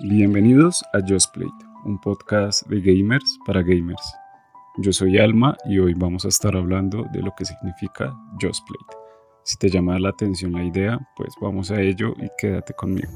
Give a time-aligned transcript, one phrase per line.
[0.00, 1.48] Bienvenidos a Just Play,
[1.86, 4.14] un podcast de gamers para gamers.
[4.76, 8.80] Yo soy Alma y hoy vamos a estar hablando de lo que significa Just Play.
[9.42, 13.08] Si te llama la atención la idea, pues vamos a ello y quédate conmigo.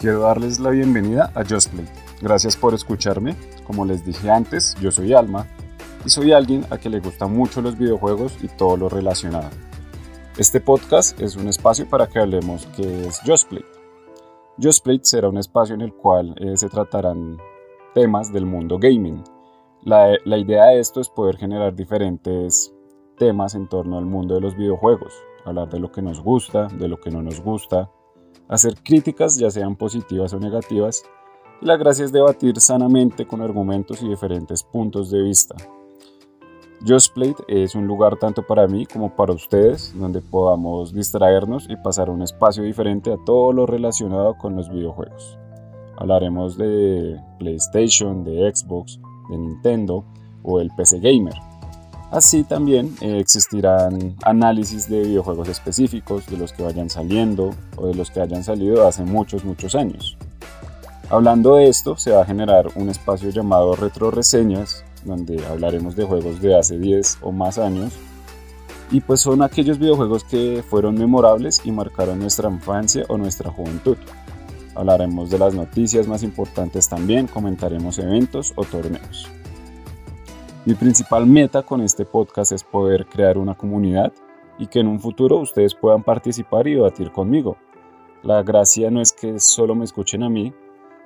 [0.00, 1.86] Quiero darles la bienvenida a Just Play.
[2.22, 3.36] Gracias por escucharme.
[3.64, 5.46] Como les dije antes, yo soy Alma
[6.06, 9.50] y soy alguien a quien le gustan mucho los videojuegos y todo lo relacionado.
[10.38, 13.62] Este podcast es un espacio para que hablemos que es Just Play.
[14.56, 17.36] Just Play será un espacio en el cual eh, se tratarán
[17.94, 19.22] temas del mundo gaming.
[19.82, 22.72] La, la idea de esto es poder generar diferentes
[23.18, 25.12] temas en torno al mundo de los videojuegos,
[25.44, 27.90] hablar de lo que nos gusta, de lo que no nos gusta,
[28.48, 31.02] hacer críticas, ya sean positivas o negativas,
[31.60, 35.54] y la gracia es debatir sanamente con argumentos y diferentes puntos de vista.
[36.86, 41.76] Just Play es un lugar tanto para mí como para ustedes, donde podamos distraernos y
[41.76, 45.38] pasar un espacio diferente a todo lo relacionado con los videojuegos.
[45.98, 50.04] Hablaremos de PlayStation, de Xbox, de Nintendo
[50.42, 51.34] o el PC Gamer
[52.10, 57.94] Así también eh, existirán análisis de videojuegos específicos, de los que vayan saliendo o de
[57.94, 60.16] los que hayan salido hace muchos, muchos años.
[61.08, 66.04] Hablando de esto, se va a generar un espacio llamado Retro Reseñas, donde hablaremos de
[66.04, 67.92] juegos de hace 10 o más años.
[68.90, 73.96] Y pues son aquellos videojuegos que fueron memorables y marcaron nuestra infancia o nuestra juventud.
[74.74, 79.28] Hablaremos de las noticias más importantes también, comentaremos eventos o torneos.
[80.66, 84.12] Mi principal meta con este podcast es poder crear una comunidad
[84.58, 87.56] y que en un futuro ustedes puedan participar y debatir conmigo.
[88.22, 90.52] La gracia no es que solo me escuchen a mí,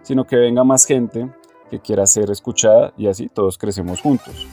[0.02, 1.30] sino que venga más gente
[1.70, 4.48] que quiera ser escuchada y así todos crecemos juntos.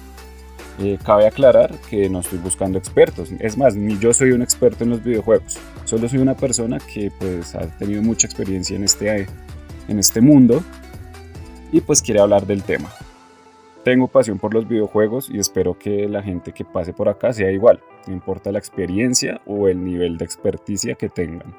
[0.78, 4.84] Eh, cabe aclarar que no estoy buscando expertos, es más, ni yo soy un experto
[4.84, 9.28] en los videojuegos, solo soy una persona que pues ha tenido mucha experiencia en este,
[9.88, 10.62] en este mundo
[11.72, 12.90] y pues quiere hablar del tema.
[13.84, 17.52] Tengo pasión por los videojuegos y espero que la gente que pase por acá sea
[17.52, 21.56] igual, no importa la experiencia o el nivel de experticia que tengan.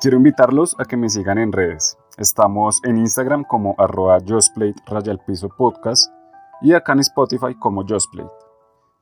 [0.00, 1.96] Quiero invitarlos a que me sigan en redes.
[2.18, 4.18] Estamos en Instagram como arroba
[5.24, 6.12] piso podcast
[6.60, 8.28] y acá en Spotify como justplate.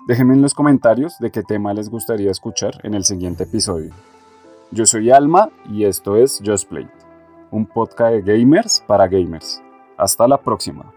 [0.07, 3.95] Déjenme en los comentarios de qué tema les gustaría escuchar en el siguiente episodio.
[4.73, 6.89] Yo soy Alma y esto es Just Play,
[7.51, 9.61] un podcast de gamers para gamers.
[9.97, 10.93] Hasta la próxima.